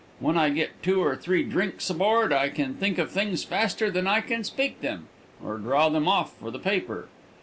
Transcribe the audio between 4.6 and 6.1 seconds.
them, or draw them